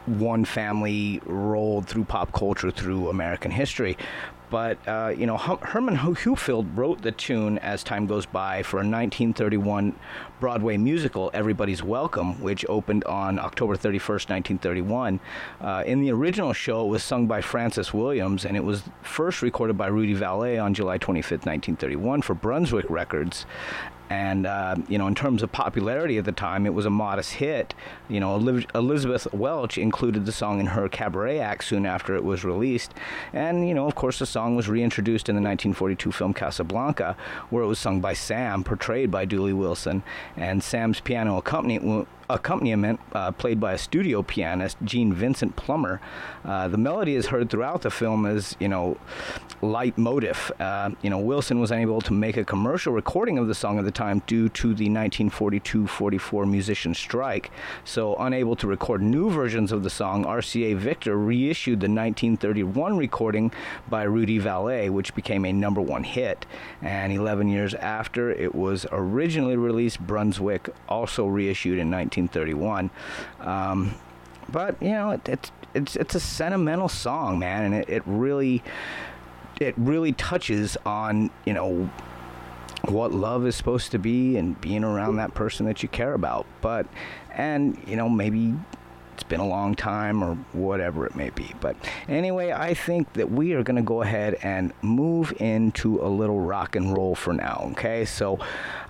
one 0.07 0.47
family 0.47 1.21
rolled 1.27 1.87
through 1.87 2.05
pop 2.05 2.33
culture 2.33 2.71
through 2.71 3.11
American 3.11 3.51
history. 3.51 3.99
But 4.51 4.79
uh, 4.89 5.15
you 5.17 5.27
know, 5.27 5.37
Herman 5.37 5.97
Hupfeld 5.97 6.77
wrote 6.77 7.03
the 7.03 7.13
tune 7.13 7.59
as 7.59 7.83
time 7.83 8.07
goes 8.07 8.27
by 8.27 8.63
for 8.63 8.77
a 8.77 8.81
1931 8.81 9.95
Broadway 10.41 10.77
musical, 10.77 11.31
Everybody's 11.35 11.83
Welcome, 11.83 12.41
which 12.41 12.65
opened 12.69 13.05
on 13.05 13.39
October 13.39 13.77
31st, 13.77 14.31
1931. 14.31 15.21
Uh, 15.61 15.83
in 15.87 16.01
the 16.01 16.11
original 16.13 16.53
show, 16.53 16.87
it 16.87 16.89
was 16.89 17.03
sung 17.03 17.27
by 17.27 17.41
Frances 17.41 17.93
Williams, 17.93 18.45
and 18.45 18.57
it 18.57 18.65
was 18.65 18.85
first 19.03 19.43
recorded 19.43 19.77
by 19.77 19.89
Rudy 19.89 20.15
Vallee 20.15 20.59
on 20.59 20.75
July 20.75 20.99
25th, 20.99 21.45
1931, 21.45 22.23
for 22.23 22.35
Brunswick 22.35 22.89
Records. 22.89 23.47
And, 24.11 24.47
uh, 24.47 24.77
you 24.89 24.97
know, 24.97 25.07
in 25.07 25.15
terms 25.15 25.43
of 25.43 25.53
popularity 25.53 26.19
at 26.19 26.25
the 26.25 26.33
time, 26.33 26.67
it 26.67 26.75
was 26.75 26.87
a 26.87 26.91
modest 26.91 27.35
hit. 27.35 27.75
You 28.09 28.21
know, 28.21 28.37
Elizabeth 28.75 29.33
Welch 29.33 29.77
included 29.77 30.25
the 30.25 30.33
song 30.33 30.61
in 30.61 30.67
her 30.67 30.89
cabaret 30.89 31.41
act 31.41 31.65
soon 31.65 31.85
after 31.85 32.15
it 32.15 32.25
was 32.25 32.45
released. 32.45 32.95
And, 33.33 33.69
you 33.69 33.75
know, 33.75 33.87
of 33.87 33.95
course, 33.95 34.19
the 34.19 34.27
song 34.27 34.57
was 34.57 34.69
reintroduced 34.69 35.29
in 35.29 35.35
the 35.35 35.41
1942 35.43 36.13
film 36.13 36.33
Casablanca, 36.33 37.17
where 37.51 37.63
it 37.63 37.67
was 37.67 37.79
sung 37.79 38.01
by 38.01 38.15
Sam, 38.15 38.65
portrayed 38.65 39.11
by 39.11 39.25
Dooley 39.25 39.53
Wilson. 39.53 40.03
And 40.37 40.63
Sam's 40.63 41.01
piano 41.01 41.37
accompaniment 41.37 42.09
accompaniment 42.31 43.01
uh, 43.13 43.33
played 43.33 43.61
by 43.61 43.73
a 43.73 43.79
studio 43.79 44.23
pianist, 44.23 44.77
Gene 44.85 45.13
Vincent 45.13 45.57
Plummer. 45.57 46.01
Uh, 46.45 46.69
the 46.69 46.79
melody 46.79 47.15
is 47.15 47.27
heard 47.27 47.51
throughout 47.51 47.83
the 47.83 47.91
film 47.91 48.27
as, 48.27 48.57
you 48.61 48.69
know, 48.69 48.97
leitmotif. 49.63 50.51
Uh, 50.61 50.91
you 51.03 51.11
know, 51.11 51.19
Wilson 51.19 51.61
was 51.61 51.71
unable 51.71 52.01
to 52.03 52.13
make 52.13 52.37
a 52.37 52.45
commercial 52.45 52.93
recording 52.93 53.39
of 53.39 53.49
the 53.49 53.55
song 53.55 53.79
at 53.79 53.85
the 53.85 53.91
time 53.91 54.23
due 54.27 54.49
to 54.51 54.75
the 54.75 54.89
1942-44 54.89 56.49
musician 56.49 56.95
strike. 56.95 57.51
So, 57.85 58.15
unable 58.17 58.57
to 58.57 58.67
record 58.67 59.03
new 59.03 59.31
versions 59.31 59.73
of 59.73 59.83
the 59.83 59.91
song, 59.91 60.25
RCA 60.25 60.77
Victor 60.77 61.17
reissued 61.17 61.81
the 61.81 61.89
1931 61.89 62.97
recording 62.97 63.53
by 63.89 64.05
Rudy 64.05 64.39
Vallee, 64.39 64.91
which 64.91 65.15
became 65.15 65.45
a 65.45 65.53
number 65.53 65.81
one 65.81 66.05
hit. 66.05 66.47
And 66.83 67.13
11 67.13 67.49
years 67.49 67.75
after 67.75 68.31
it 68.31 68.55
was 68.55 68.87
originally 68.93 69.57
released, 69.57 70.01
Brunswick 70.01 70.69
also 70.89 71.27
reissued 71.27 71.79
in 71.79 71.91
19 71.91 72.18
1931. 72.21 72.91
Um, 73.41 73.95
but 74.51 74.81
you 74.83 74.91
know, 74.91 75.11
it, 75.11 75.29
it's 75.29 75.53
it's 75.75 75.97
it's 75.97 76.15
a 76.15 76.21
sentimental 76.21 76.89
song, 76.89 77.39
man, 77.39 77.65
and 77.65 77.75
it, 77.75 77.89
it 77.89 78.03
really 78.07 78.63
it 79.61 79.75
really 79.77 80.13
touches 80.13 80.77
on 80.87 81.31
you 81.45 81.53
know 81.53 81.91
what 82.87 83.13
love 83.13 83.47
is 83.47 83.57
supposed 83.57 83.91
to 83.91 83.99
be 83.99 84.37
and 84.37 84.59
being 84.61 84.85
around 84.85 85.17
that 85.17 85.35
person 85.35 85.67
that 85.67 85.83
you 85.83 85.89
care 85.89 86.15
about. 86.15 86.47
But 86.61 86.87
and 87.33 87.79
you 87.87 87.97
know 87.97 88.09
maybe 88.09 88.55
it's 89.19 89.25
been 89.25 89.41
a 89.41 89.49
long 89.49 89.75
time 89.75 90.23
or 90.23 90.37
whatever 90.53 91.05
it 91.05 91.17
may 91.17 91.31
be. 91.31 91.53
But 91.61 91.77
anyway, 92.09 92.53
I 92.53 92.73
think 92.73 93.15
that 93.15 93.29
we 93.29 93.53
are 93.53 93.65
going 93.65 93.77
to 93.77 93.83
go 93.83 94.03
ahead 94.03 94.39
and 94.43 94.73
move 94.81 95.35
into 95.41 96.01
a 96.01 96.07
little 96.07 96.39
rock 96.39 96.77
and 96.77 96.97
roll 96.97 97.17
for 97.17 97.33
now, 97.33 97.67
okay? 97.73 98.05
So 98.05 98.39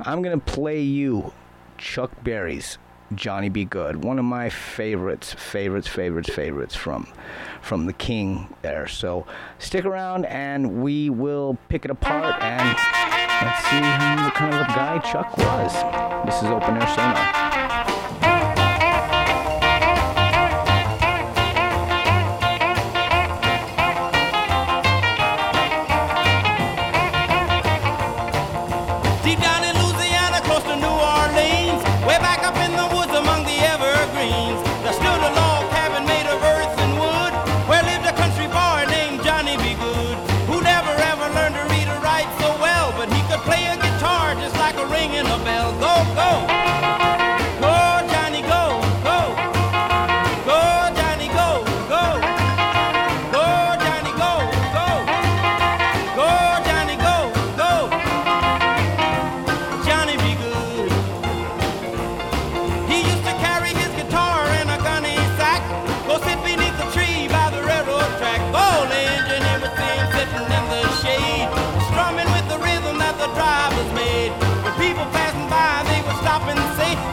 I'm 0.00 0.20
going 0.20 0.38
to 0.38 0.44
play 0.44 0.82
you 0.82 1.32
Chuck 1.78 2.10
Berry's 2.22 2.76
Johnny 3.14 3.48
B. 3.48 3.64
Goode, 3.64 4.04
one 4.04 4.18
of 4.18 4.24
my 4.24 4.50
favorites, 4.50 5.32
favorites, 5.32 5.88
favorites, 5.88 6.28
favorites 6.28 6.74
from 6.74 7.08
from 7.60 7.86
the 7.86 7.92
King 7.92 8.54
there. 8.62 8.86
So 8.86 9.26
stick 9.58 9.84
around 9.84 10.26
and 10.26 10.82
we 10.82 11.10
will 11.10 11.58
pick 11.68 11.84
it 11.84 11.90
apart 11.90 12.40
and 12.42 12.76
let's 13.42 13.64
see 13.68 13.80
what 14.24 14.34
kind 14.34 14.54
of 14.54 14.60
a 14.60 14.74
guy 14.74 14.98
Chuck 14.98 15.36
was. 15.38 15.72
This 16.26 16.42
is 16.42 16.48
Open 16.50 16.76
Air 16.76 16.86
Sonar. 16.88 17.57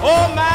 Oh, 0.07 0.35
my. 0.35 0.54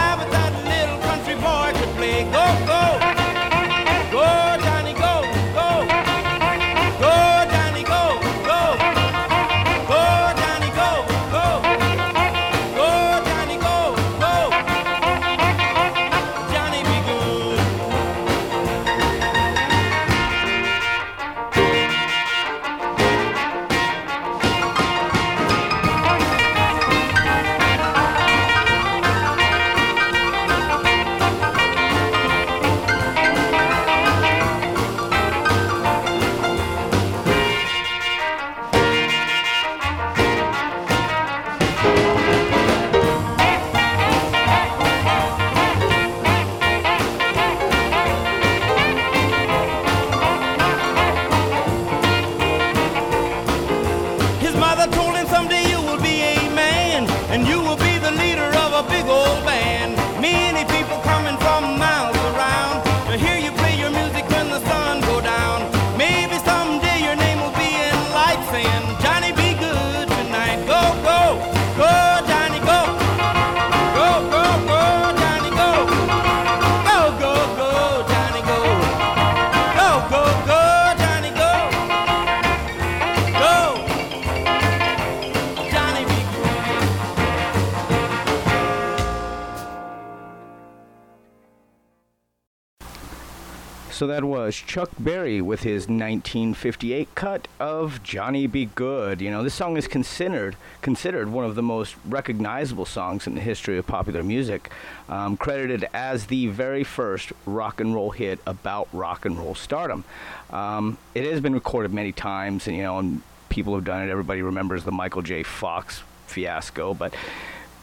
So 94.01 94.07
that 94.07 94.25
was 94.25 94.57
Chuck 94.57 94.89
Berry 94.99 95.43
with 95.43 95.63
his 95.63 95.83
1958 95.83 97.15
cut 97.15 97.49
of 97.59 98.03
Johnny 98.03 98.47
B. 98.47 98.71
Goode. 98.75 99.21
You 99.21 99.31
know, 99.31 99.43
this 99.43 99.53
song 99.53 99.77
is 99.77 99.87
considered 99.87 100.57
considered 100.81 101.29
one 101.29 101.45
of 101.45 101.55
the 101.55 101.63
most 101.63 101.97
recognizable 102.07 102.87
songs 102.87 103.27
in 103.27 103.35
the 103.35 103.43
history 103.43 103.77
of 103.77 103.87
popular 103.87 104.23
music, 104.23 104.71
um, 105.11 105.37
credited 105.37 105.87
as 105.93 106.29
the 106.29 106.47
very 106.47 106.83
first 106.83 107.35
rock 107.45 107.79
and 107.79 107.95
roll 107.95 108.11
hit 108.11 108.39
about 108.47 108.89
rock 108.95 109.27
and 109.27 109.39
roll 109.39 109.55
stardom. 109.55 110.05
Um, 110.49 110.97
it 111.15 111.31
has 111.31 111.43
been 111.43 111.53
recorded 111.53 111.93
many 111.93 112.13
times, 112.13 112.69
and 112.69 112.79
you 112.79 112.83
know, 112.83 112.99
and 113.01 113.21
people 113.51 113.75
have 113.75 113.85
done 113.85 114.03
it. 114.03 114.11
Everybody 114.11 114.41
remembers 114.41 114.85
the 114.85 114.93
Michael 114.93 115.21
J. 115.21 115.43
Fox 115.43 116.03
fiasco, 116.27 116.95
but 116.95 117.13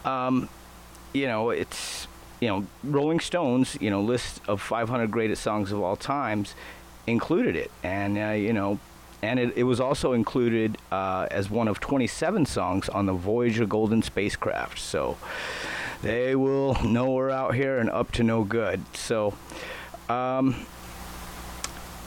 um, 0.03 0.49
you 1.13 1.27
know, 1.27 1.51
it's 1.51 2.07
you 2.39 2.47
know, 2.47 2.65
Rolling 2.83 3.19
Stones, 3.19 3.77
you 3.81 3.89
know, 3.89 4.01
list 4.01 4.41
of 4.47 4.61
500 4.61 5.09
greatest 5.09 5.41
songs 5.41 5.71
of 5.71 5.81
all 5.81 5.95
times 5.95 6.53
included 7.05 7.55
it, 7.55 7.71
and 7.83 8.17
uh, 8.17 8.31
you 8.31 8.53
know, 8.53 8.79
and 9.21 9.39
it, 9.39 9.57
it 9.57 9.63
was 9.63 9.79
also 9.79 10.13
included 10.13 10.77
uh, 10.91 11.27
as 11.31 11.49
one 11.49 11.67
of 11.67 11.79
27 11.79 12.45
songs 12.45 12.89
on 12.89 13.05
the 13.05 13.13
Voyager 13.13 13.65
Golden 13.65 14.01
spacecraft. 14.01 14.79
So 14.79 15.17
they 16.01 16.35
will 16.35 16.75
know 16.83 17.11
we're 17.11 17.31
out 17.31 17.55
here 17.55 17.79
and 17.79 17.89
up 17.89 18.11
to 18.13 18.23
no 18.23 18.43
good. 18.43 18.81
So, 18.95 19.33
um, 20.09 20.65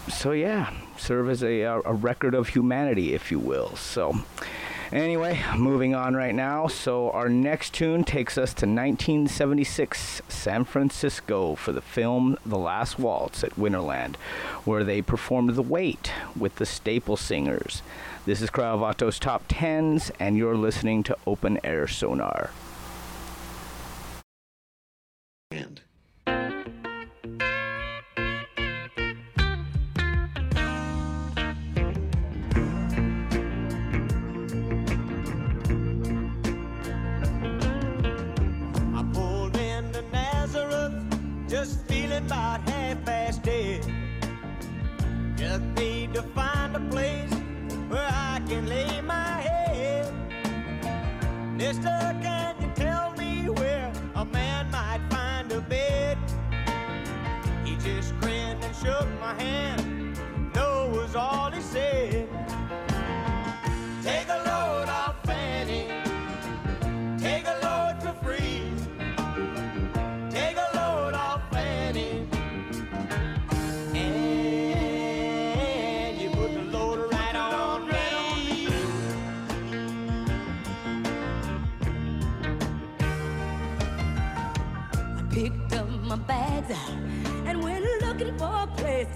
so 0.08 0.32
yeah, 0.32 0.72
serve 0.96 1.28
as 1.28 1.42
a, 1.42 1.62
a 1.62 1.92
record 1.92 2.34
of 2.34 2.48
humanity, 2.48 3.14
if 3.14 3.30
you 3.30 3.38
will. 3.38 3.74
So. 3.76 4.22
Anyway, 4.92 5.40
moving 5.56 5.94
on 5.94 6.16
right 6.16 6.34
now. 6.34 6.66
So, 6.66 7.12
our 7.12 7.28
next 7.28 7.74
tune 7.74 8.02
takes 8.02 8.36
us 8.36 8.52
to 8.54 8.66
1976 8.66 10.20
San 10.28 10.64
Francisco 10.64 11.54
for 11.54 11.70
the 11.70 11.80
film 11.80 12.36
The 12.44 12.58
Last 12.58 12.98
Waltz 12.98 13.44
at 13.44 13.54
Winterland, 13.54 14.16
where 14.64 14.82
they 14.82 15.00
performed 15.00 15.54
The 15.54 15.62
Weight 15.62 16.10
with 16.36 16.56
the 16.56 16.66
Staple 16.66 17.16
Singers. 17.16 17.82
This 18.26 18.42
is 18.42 18.50
Cryovato's 18.50 19.20
Top 19.20 19.44
Tens, 19.46 20.10
and 20.18 20.36
you're 20.36 20.56
listening 20.56 21.04
to 21.04 21.16
Open 21.24 21.60
Air 21.62 21.86
Sonar. 21.86 22.50
Mister, 51.70 52.39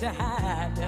to 0.04 0.10
hide. 0.10 0.78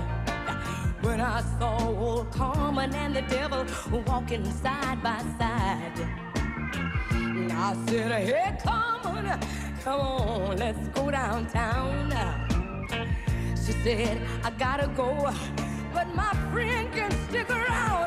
When 1.01 1.21
I 1.23 1.41
saw 1.59 1.79
old 1.89 2.31
Carmen 2.33 2.95
and 2.95 3.17
the 3.17 3.23
devil 3.23 3.65
walking 4.07 4.45
side 4.53 5.03
by 5.03 5.19
side. 5.39 5.99
I 7.67 7.77
said, 7.87 8.13
Hey, 8.13 8.59
Carmen, 8.63 9.41
come 9.83 10.01
on, 10.01 10.57
let's 10.59 10.89
go 10.89 11.11
downtown. 11.11 12.13
She 13.65 13.73
said, 13.85 14.21
I 14.45 14.51
gotta 14.51 14.89
go, 14.89 15.33
but 15.95 16.15
my 16.15 16.33
friend 16.53 16.93
can 16.93 17.11
stick 17.29 17.49
around. 17.49 18.06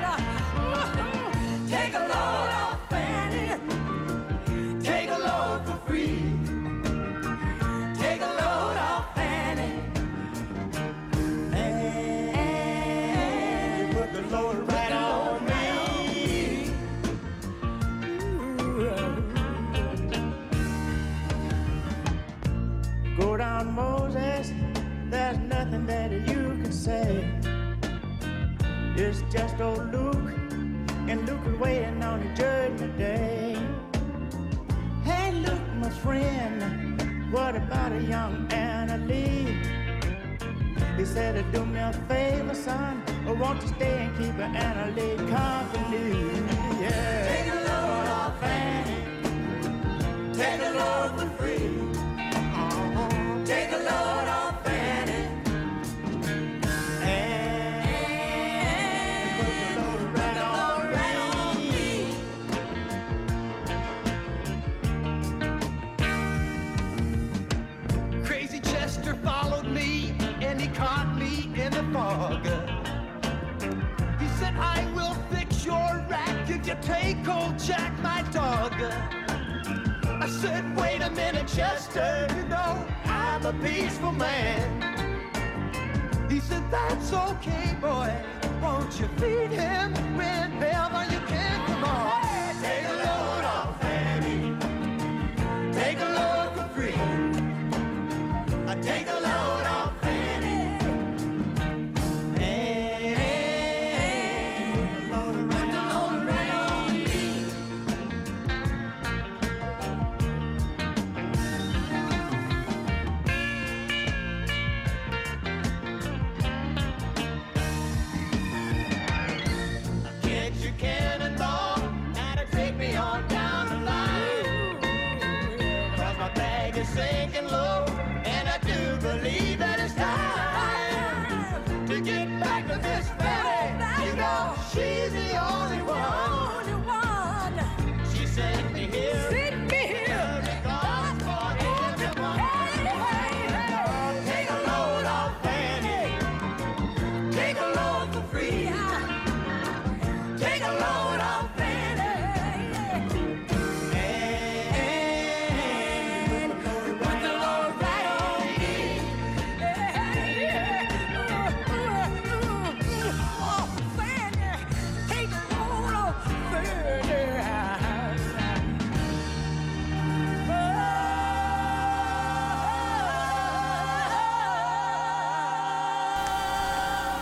You 76.69 76.75
take 76.84 77.27
old 77.27 77.58
Jack, 77.58 77.97
my 78.03 78.21
dog. 78.32 78.73
I 80.21 80.29
said, 80.29 80.63
wait 80.77 81.01
a 81.01 81.10
minute, 81.10 81.47
Chester, 81.47 82.27
you 82.38 82.43
know, 82.43 82.86
I'm 83.05 83.43
a 83.43 83.53
peaceful 83.53 84.12
man. 84.12 84.69
He 86.29 86.39
said, 86.39 86.63
that's 86.69 87.12
okay, 87.12 87.75
boy. 87.82 88.13
Won't 88.62 88.99
you 88.99 89.08
feed 89.17 89.49
him 89.49 89.93
whenever 90.15 91.12
you 91.12 91.19
can? 91.25 91.38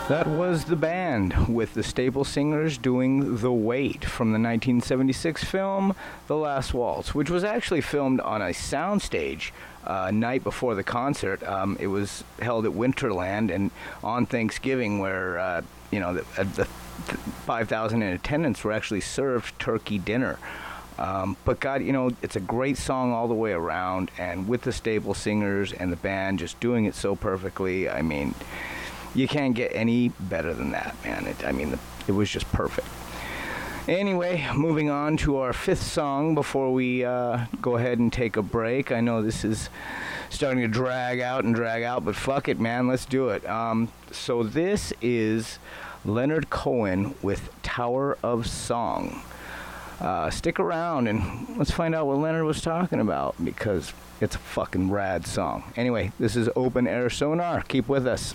That 0.08 0.26
was 0.26 0.64
the 0.64 0.74
band 0.74 1.48
with 1.48 1.74
the 1.74 1.82
Staple 1.82 2.24
Singers 2.24 2.78
doing 2.78 3.36
The 3.36 3.52
Weight 3.52 4.06
from 4.06 4.28
the 4.28 4.38
1976 4.38 5.44
film 5.44 5.94
The 6.28 6.36
Last 6.36 6.72
Waltz, 6.72 7.14
which 7.14 7.28
was 7.28 7.44
actually 7.44 7.82
filmed 7.82 8.18
on 8.20 8.40
a 8.40 8.46
soundstage 8.46 9.50
uh, 9.84 10.10
night 10.10 10.42
before 10.42 10.74
the 10.74 10.82
concert. 10.82 11.42
Um, 11.42 11.76
it 11.78 11.88
was 11.88 12.24
held 12.40 12.64
at 12.64 12.72
Winterland 12.72 13.54
and 13.54 13.70
on 14.02 14.24
Thanksgiving, 14.24 14.98
where 14.98 15.38
uh, 15.38 15.60
you 15.90 16.00
know 16.00 16.14
the, 16.14 16.24
uh, 16.38 16.44
the 16.54 16.64
5,000 16.64 18.00
in 18.00 18.14
attendance 18.14 18.64
were 18.64 18.72
actually 18.72 19.02
served 19.02 19.58
turkey 19.58 19.98
dinner. 19.98 20.38
Um, 20.98 21.36
but 21.44 21.60
God, 21.60 21.82
you 21.82 21.92
know, 21.92 22.12
it's 22.22 22.34
a 22.34 22.40
great 22.40 22.78
song 22.78 23.12
all 23.12 23.28
the 23.28 23.34
way 23.34 23.52
around, 23.52 24.10
and 24.16 24.48
with 24.48 24.62
the 24.62 24.72
Staple 24.72 25.12
Singers 25.12 25.74
and 25.74 25.92
the 25.92 25.96
band 25.96 26.38
just 26.38 26.58
doing 26.60 26.86
it 26.86 26.94
so 26.94 27.14
perfectly, 27.14 27.90
I 27.90 28.00
mean 28.00 28.34
you 29.14 29.28
can't 29.28 29.54
get 29.54 29.74
any 29.74 30.08
better 30.20 30.52
than 30.54 30.70
that, 30.72 30.96
man. 31.04 31.26
It, 31.26 31.44
I 31.44 31.52
mean, 31.52 31.78
it 32.06 32.12
was 32.12 32.30
just 32.30 32.50
perfect. 32.52 32.86
Anyway, 33.88 34.46
moving 34.54 34.90
on 34.90 35.16
to 35.16 35.38
our 35.38 35.54
fifth 35.54 35.82
song 35.82 36.34
before 36.34 36.72
we 36.74 37.04
uh, 37.06 37.46
go 37.62 37.76
ahead 37.76 37.98
and 37.98 38.12
take 38.12 38.36
a 38.36 38.42
break. 38.42 38.92
I 38.92 39.00
know 39.00 39.22
this 39.22 39.44
is 39.44 39.70
starting 40.28 40.62
to 40.62 40.68
drag 40.68 41.20
out 41.20 41.44
and 41.44 41.54
drag 41.54 41.82
out, 41.82 42.04
but 42.04 42.14
fuck 42.14 42.48
it, 42.48 42.60
man. 42.60 42.86
Let's 42.86 43.06
do 43.06 43.30
it. 43.30 43.48
Um, 43.48 43.88
so 44.12 44.42
this 44.42 44.92
is 45.00 45.58
Leonard 46.04 46.50
Cohen 46.50 47.14
with 47.22 47.50
Tower 47.62 48.18
of 48.22 48.46
Song. 48.46 49.22
Uh, 50.00 50.28
stick 50.30 50.60
around 50.60 51.08
and 51.08 51.56
let's 51.56 51.70
find 51.70 51.94
out 51.94 52.06
what 52.06 52.18
Leonard 52.18 52.44
was 52.44 52.60
talking 52.60 53.00
about 53.00 53.34
because 53.42 53.92
it's 54.20 54.36
a 54.36 54.38
fucking 54.38 54.90
rad 54.90 55.26
song. 55.26 55.72
Anyway, 55.76 56.12
this 56.20 56.36
is 56.36 56.48
Open 56.54 56.86
Air 56.86 57.08
Sonar. 57.08 57.62
Keep 57.62 57.88
with 57.88 58.06
us. 58.06 58.34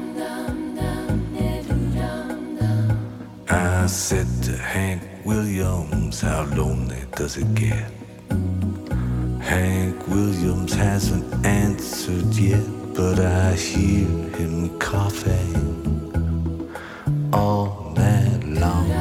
I 3.81 3.87
said 3.87 4.27
to 4.43 4.55
Hank 4.55 5.01
Williams, 5.25 6.21
How 6.21 6.43
lonely 6.55 7.01
does 7.15 7.35
it 7.37 7.51
get? 7.55 7.91
Hank 9.41 10.07
Williams 10.07 10.71
hasn't 10.75 11.25
answered 11.43 12.31
yet, 12.35 12.63
but 12.93 13.19
I 13.19 13.53
hear 13.53 14.07
him 14.37 14.77
coughing 14.77 15.55
all 17.33 17.91
night 17.97 18.43
long. 18.43 18.91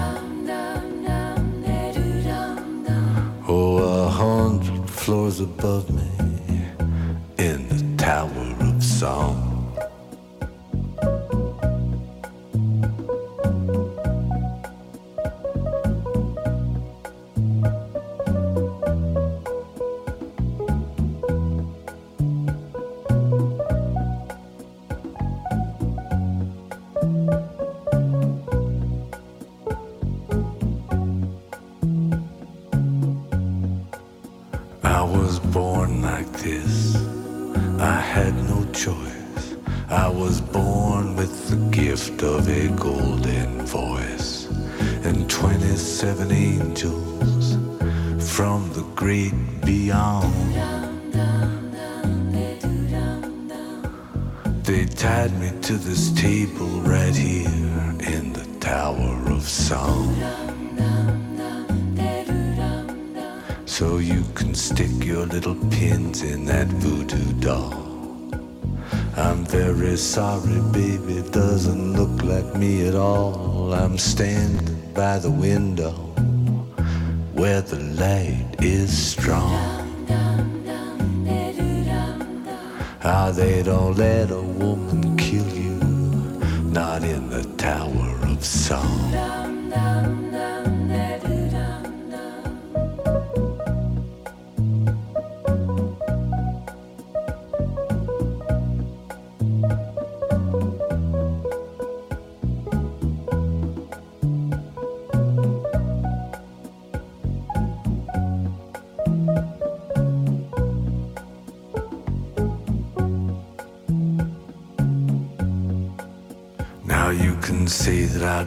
Oh, 3.46 3.76
a 3.76 4.08
hundred 4.08 4.88
floors 4.88 5.40
above 5.40 5.90
me 5.90 6.10
in 7.36 7.68
the 7.68 8.02
Tower 8.02 8.56
of 8.60 8.82
Song. 8.82 9.49
choice. 38.72 39.56
I 39.88 40.08
was 40.08 40.40
born 40.40 41.16
with 41.16 41.48
the 41.50 41.56
gift 41.76 42.22
of 42.22 42.48
a 42.48 42.68
golden 42.76 43.66
voice 43.66 44.46
and 45.04 45.28
27 45.28 46.30
angels 46.30 47.56
from 48.32 48.70
the 48.72 48.84
great 48.94 49.34
beyond. 49.64 50.34
They 54.64 54.86
tied 54.86 55.32
me 55.40 55.50
to 55.62 55.72
this 55.72 56.12
table 56.12 56.68
right 56.82 57.14
here 57.14 57.94
in 58.14 58.32
the 58.32 58.46
Tower 58.60 59.32
of 59.32 59.42
Song. 59.42 60.14
So 63.66 63.98
you 63.98 64.22
can 64.34 64.54
stick 64.54 65.04
your 65.04 65.26
little 65.26 65.56
pins 65.70 66.22
in 66.22 66.44
that 66.44 66.68
voodoo 66.68 67.32
doll 67.40 67.89
sorry, 70.00 70.60
baby, 70.72 71.22
doesn't 71.30 71.92
look 71.92 72.22
like 72.24 72.56
me 72.56 72.88
at 72.88 72.94
all. 72.94 73.72
I'm 73.72 73.98
standing 73.98 74.92
by 74.92 75.18
the 75.18 75.30
window 75.30 75.92
where 77.34 77.60
the 77.60 77.78
light 78.00 78.56
is 78.60 78.90
strong. 78.90 79.52
Ah, 83.02 83.30
they 83.34 83.62
don't 83.62 83.96
let 83.96 84.30
a 84.30 84.42
woman 84.42 85.16
kill 85.16 85.48
you, 85.48 85.76
not 86.64 87.02
in 87.02 87.30
the 87.30 87.44
Tower 87.56 88.18
of 88.24 88.44
Song. 88.44 88.99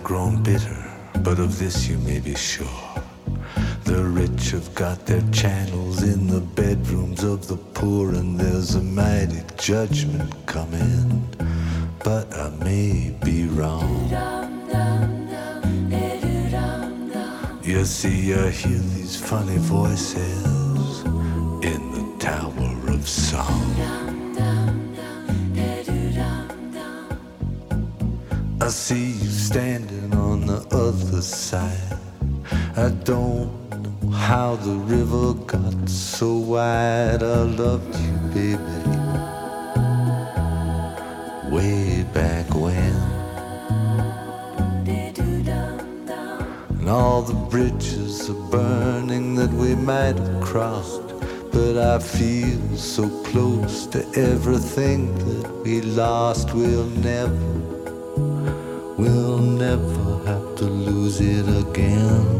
Grown 0.03 0.43
bitter, 0.43 0.83
but 1.19 1.39
of 1.39 1.57
this 1.57 1.88
you 1.88 1.97
may 1.99 2.19
be 2.19 2.36
sure. 2.36 2.67
The 3.86 4.03
rich 4.03 4.51
have 4.51 4.75
got 4.75 5.05
their 5.05 5.23
channels 5.31 6.03
in 6.03 6.27
the 6.27 6.41
bedrooms 6.41 7.23
of 7.23 7.47
the 7.47 7.55
poor, 7.55 8.09
and 8.09 8.38
there's 8.38 8.75
a 8.75 8.83
mighty 8.83 9.41
judgment 9.57 10.31
coming. 10.45 11.25
But 12.03 12.33
I 12.38 12.49
may 12.63 13.15
be 13.23 13.45
wrong. 13.45 14.09
You 17.63 17.86
see, 17.86 18.33
I 18.33 18.49
hear 18.49 18.77
these 18.77 19.15
funny 19.15 19.57
voices 19.57 21.01
in 21.63 21.81
the 21.95 22.15
Tower 22.19 22.93
of 22.93 23.07
Song. 23.07 24.03
Side. 31.23 31.97
I 32.75 32.89
don't 33.03 33.49
know 33.71 34.09
how 34.09 34.55
the 34.57 34.75
river 34.75 35.33
got 35.33 35.89
so 35.89 36.36
wide. 36.36 37.23
I 37.23 37.43
loved 37.43 37.95
you, 38.03 38.15
baby, 38.33 38.79
way 41.55 42.03
back 42.13 42.53
when. 42.53 42.95
And 46.79 46.89
all 46.89 47.21
the 47.21 47.39
bridges 47.49 48.29
are 48.29 48.49
burning 48.51 49.36
that 49.36 49.51
we 49.51 49.75
might 49.75 50.17
have 50.17 50.41
crossed. 50.41 51.07
But 51.51 51.77
I 51.77 51.99
feel 51.99 52.75
so 52.75 53.07
close 53.23 53.86
to 53.88 53.99
everything 54.15 55.15
that 55.19 55.51
we 55.63 55.81
lost. 55.81 56.53
We'll 56.53 56.88
never 57.12 57.53
We'll 58.95 59.39
never 59.39 60.12
to 60.63 60.69
lose 60.69 61.19
it 61.19 61.45
again. 61.63 62.38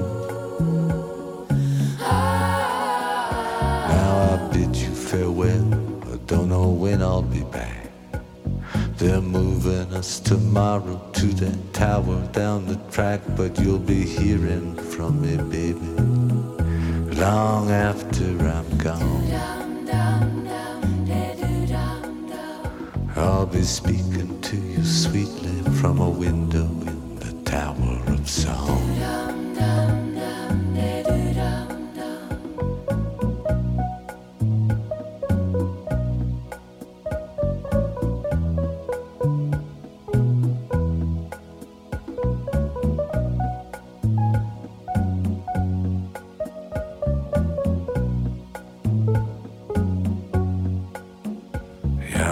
Now 3.90 4.12
I 4.32 4.50
bid 4.54 4.74
you 4.78 4.94
farewell. 4.96 5.74
I 6.14 6.16
don't 6.26 6.48
know 6.48 6.70
when 6.70 7.02
I'll 7.02 7.22
be 7.22 7.44
back. 7.44 7.90
They're 8.98 9.20
moving 9.20 9.94
us 9.94 10.22
tomorrow 10.22 11.02
to 11.20 11.26
that 11.42 11.74
tower 11.74 12.26
down 12.32 12.66
the 12.66 12.78
track, 12.92 13.20
but 13.36 13.60
you'll 13.60 13.88
be 13.96 14.06
hearing 14.06 14.76
from 14.94 15.20
me, 15.22 15.36
baby, 15.58 15.92
long 17.20 17.72
after 17.72 18.28
I'm 18.56 18.78
gone. 18.78 19.24
I'll 23.18 23.46
be 23.46 23.64
speaking 23.64 24.40
to 24.42 24.56
you 24.56 24.84
sweetly 24.86 25.58
from 25.82 26.00
a 26.00 26.10
window 26.10 26.70
in 26.92 27.16
the 27.20 27.34
Tower 27.44 27.93
Song. 28.26 28.80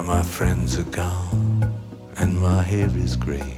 My 0.04 0.24
friends 0.24 0.78
are 0.78 0.84
gone 0.84 1.74
and 2.18 2.38
my 2.40 2.62
hair 2.62 2.90
is 2.96 3.16
gray. 3.16 3.58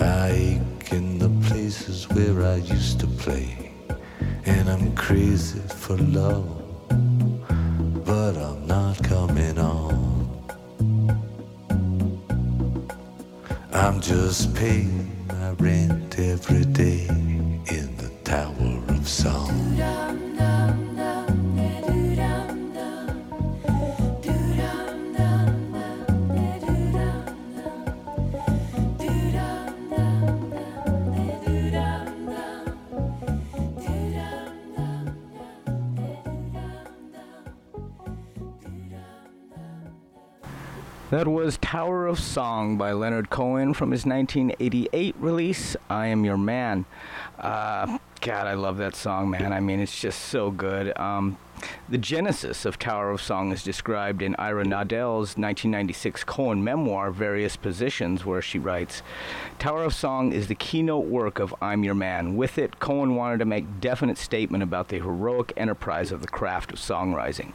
I 0.00 0.60
in 0.92 1.18
the 1.18 1.30
places 1.48 2.08
where 2.10 2.46
I 2.46 2.56
used 2.56 3.00
to 3.00 3.06
play. 3.06 3.72
And 4.44 4.68
I'm 4.68 4.94
crazy 4.94 5.60
for 5.60 5.96
love, 5.96 6.46
but 8.04 8.36
I'm 8.36 8.66
not 8.66 9.02
coming 9.02 9.58
on. 9.58 10.02
I'm 13.72 14.00
just 14.00 14.54
paying 14.54 15.10
my 15.28 15.50
rent 15.52 16.18
every 16.18 16.64
day 16.66 17.06
in 17.08 17.96
the 17.96 18.10
Tower 18.24 18.82
of 18.88 19.08
Song. 19.08 20.11
Song 42.32 42.78
by 42.78 42.92
Leonard 42.92 43.28
Cohen 43.28 43.74
from 43.74 43.90
his 43.90 44.06
1988 44.06 45.14
release, 45.18 45.76
I 45.90 46.06
Am 46.06 46.24
Your 46.24 46.38
Man. 46.38 46.86
Uh, 47.38 47.98
God, 48.22 48.46
I 48.46 48.54
love 48.54 48.78
that 48.78 48.96
song, 48.96 49.28
man. 49.28 49.52
I 49.52 49.60
mean, 49.60 49.80
it's 49.80 50.00
just 50.00 50.18
so 50.18 50.50
good. 50.50 50.98
Um, 50.98 51.36
the 51.90 51.98
genesis 51.98 52.64
of 52.64 52.78
Tower 52.78 53.10
of 53.10 53.20
Song 53.20 53.52
is 53.52 53.62
described 53.62 54.22
in 54.22 54.34
Ira 54.36 54.64
Nadel's 54.64 55.36
1996 55.36 56.24
Cohen 56.24 56.64
memoir, 56.64 57.10
Various 57.10 57.56
Positions, 57.56 58.24
where 58.24 58.40
she 58.40 58.58
writes 58.58 59.02
Tower 59.58 59.84
of 59.84 59.94
Song 59.94 60.32
is 60.32 60.48
the 60.48 60.54
keynote 60.54 61.04
work 61.04 61.38
of 61.38 61.54
I'm 61.60 61.84
Your 61.84 61.94
Man. 61.94 62.34
With 62.34 62.56
it, 62.56 62.80
Cohen 62.80 63.14
wanted 63.14 63.40
to 63.40 63.44
make 63.44 63.80
definite 63.80 64.16
statement 64.16 64.62
about 64.62 64.88
the 64.88 64.96
heroic 64.96 65.52
enterprise 65.56 66.10
of 66.10 66.22
the 66.22 66.28
craft 66.28 66.72
of 66.72 66.78
songwriting. 66.78 67.52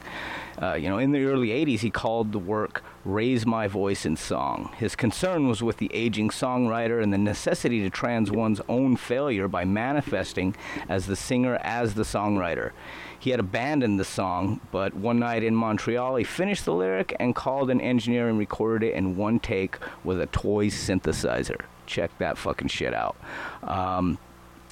Uh, 0.62 0.76
you 0.76 0.88
know, 0.88 1.00
in 1.00 1.12
the 1.12 1.26
early 1.26 1.50
80s, 1.50 1.80
he 1.80 1.90
called 1.90 2.32
the 2.32 2.40
work 2.40 2.84
Raise 3.08 3.46
My 3.46 3.70
Voice 3.70 4.06
in 4.06 4.18
Song. 4.18 4.74
His 4.78 4.94
concern 4.94 5.48
was 5.48 5.64
with 5.64 5.78
the 5.78 5.90
aging 5.94 6.30
songwriter 6.30 7.02
and 7.02 7.14
the 7.14 7.18
necessity 7.18 7.82
to 7.82 7.90
trans 7.90 8.30
one's 8.30 8.60
own 8.68 8.98
failure 8.98 9.48
by 9.48 9.64
manifesting 9.64 10.58
as 10.90 11.06
the 11.06 11.16
singer 11.16 11.56
as 11.64 11.94
the 11.94 12.04
songwriter. 12.04 12.72
He 13.18 13.30
had 13.30 13.40
abandoned 13.40 13.98
the 13.98 14.06
song, 14.06 14.60
but 14.72 14.94
one 14.94 15.20
night 15.20 15.42
in 15.42 15.56
Montreal, 15.56 16.18
he 16.18 16.26
finished 16.26 16.66
the 16.66 16.74
lyric 16.74 17.16
and 17.18 17.34
called 17.34 17.72
an 17.72 17.80
engineer 17.80 18.28
and 18.28 18.38
recorded 18.38 18.90
it 18.90 18.96
in 18.96 19.16
one 19.16 19.40
take 19.40 19.78
with 20.04 20.20
a 20.20 20.28
toy 20.28 20.68
synthesizer. 20.68 21.62
Check 21.86 22.12
that 22.18 22.38
fucking 22.38 22.68
shit 22.68 22.94
out. 22.94 23.16
Um, 23.64 24.18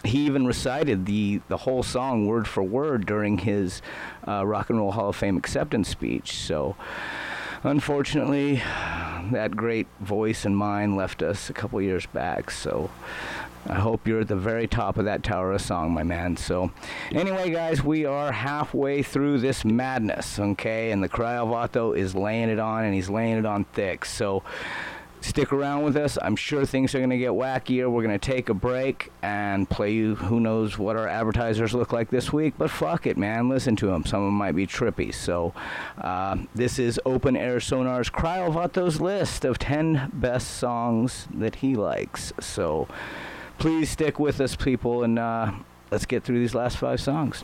he 0.03 0.25
even 0.25 0.45
recited 0.45 1.05
the, 1.05 1.41
the 1.47 1.57
whole 1.57 1.83
song 1.83 2.27
word 2.27 2.49
for 2.49 2.61
word 2.61 3.05
during 3.05 3.37
his 3.37 3.81
uh, 4.27 4.45
Rock 4.45 4.69
and 4.69 4.77
Roll 4.77 4.91
Hall 4.91 5.09
of 5.09 5.15
Fame 5.15 5.37
acceptance 5.37 5.87
speech. 5.87 6.33
So, 6.33 6.75
unfortunately, 7.65 8.61
that 9.31 9.55
great 9.55 9.87
voice 9.99 10.45
and 10.45 10.55
mine 10.55 10.95
left 10.95 11.21
us 11.21 11.49
a 11.49 11.53
couple 11.53 11.81
years 11.81 12.05
back. 12.05 12.51
So, 12.51 12.89
I 13.67 13.79
hope 13.79 14.07
you're 14.07 14.21
at 14.21 14.27
the 14.27 14.35
very 14.35 14.67
top 14.67 14.97
of 14.97 15.05
that 15.05 15.23
tower 15.23 15.51
of 15.51 15.59
song, 15.59 15.91
my 15.91 16.03
man. 16.03 16.37
So, 16.37 16.71
anyway, 17.11 17.49
guys, 17.49 17.83
we 17.83 18.05
are 18.05 18.31
halfway 18.31 19.01
through 19.01 19.39
this 19.39 19.65
madness, 19.65 20.37
okay? 20.37 20.91
And 20.91 21.03
the 21.03 21.09
Cryovato 21.09 21.97
is 21.97 22.13
laying 22.13 22.49
it 22.49 22.59
on, 22.59 22.85
and 22.85 22.93
he's 22.93 23.09
laying 23.09 23.37
it 23.37 23.45
on 23.45 23.63
thick. 23.63 24.05
So, 24.05 24.43
stick 25.25 25.51
around 25.51 25.83
with 25.83 25.97
us. 25.97 26.17
I'm 26.21 26.35
sure 26.35 26.65
things 26.65 26.93
are 26.95 26.99
going 26.99 27.09
to 27.09 27.17
get 27.17 27.31
wackier. 27.31 27.91
We're 27.91 28.03
going 28.03 28.17
to 28.17 28.31
take 28.31 28.49
a 28.49 28.53
break 28.53 29.11
and 29.21 29.69
play 29.69 29.91
you 29.91 30.15
who 30.15 30.39
knows 30.39 30.77
what 30.77 30.95
our 30.95 31.07
advertisers 31.07 31.73
look 31.73 31.91
like 31.91 32.09
this 32.09 32.31
week. 32.31 32.53
But 32.57 32.69
fuck 32.69 33.07
it, 33.07 33.17
man. 33.17 33.49
Listen 33.49 33.75
to 33.77 33.87
them. 33.87 34.05
Some 34.05 34.21
of 34.21 34.27
them 34.27 34.35
might 34.35 34.55
be 34.55 34.67
trippy. 34.67 35.13
So, 35.13 35.53
uh, 35.97 36.37
this 36.53 36.79
is 36.79 36.99
Open 37.05 37.35
Air 37.35 37.59
Sonar's 37.59 38.09
Cryovato's 38.09 39.01
list 39.01 39.45
of 39.45 39.57
10 39.57 40.11
best 40.13 40.57
songs 40.57 41.27
that 41.33 41.55
he 41.55 41.75
likes. 41.75 42.31
So, 42.39 42.87
please 43.57 43.89
stick 43.89 44.19
with 44.19 44.39
us, 44.39 44.55
people, 44.55 45.03
and 45.03 45.17
uh, 45.17 45.51
let's 45.91 46.05
get 46.05 46.23
through 46.23 46.39
these 46.39 46.55
last 46.55 46.77
five 46.77 47.01
songs. 47.01 47.43